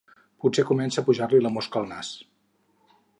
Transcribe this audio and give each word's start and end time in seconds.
Potser 0.45 0.63
comença 0.69 1.01
a 1.01 1.03
pujar-li 1.09 1.43
la 1.47 1.53
mosca 1.59 1.79
al 1.83 1.87
nas. 1.93 2.13